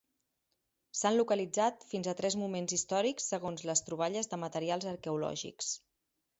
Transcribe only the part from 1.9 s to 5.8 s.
fins a tres moments històrics segons les troballes de materials arqueològics.